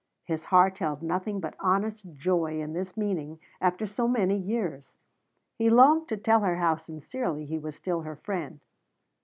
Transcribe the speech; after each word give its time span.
His 0.23 0.45
heart 0.45 0.79
held 0.79 1.03
nothing 1.03 1.39
but 1.39 1.53
honest 1.59 2.03
joy 2.15 2.59
in 2.59 2.73
this 2.73 2.97
meeting 2.97 3.37
after 3.61 3.85
so 3.85 4.07
many 4.07 4.35
years; 4.35 4.95
he 5.59 5.69
longed 5.69 6.07
to 6.09 6.17
tell 6.17 6.39
her 6.39 6.55
how 6.55 6.77
sincerely 6.77 7.45
he 7.45 7.59
was 7.59 7.75
still 7.75 8.01
her 8.01 8.15
friend. 8.15 8.61